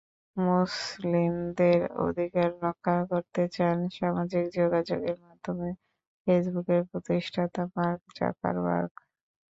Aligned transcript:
মুসলিমদের 0.37 1.79
অধিকার 2.05 2.49
রক্ষা 2.63 2.97
করতে 3.11 3.43
চান 3.55 3.77
সামাজিক 3.97 4.45
যোগাযোগের 4.57 5.17
মাধ্যম 5.25 5.57
ফেসবুকের 6.27 6.81
প্রতিষ্ঠাতা 6.91 7.63
মার্ক 7.75 8.01
জাকারবার্গ। 8.17 8.93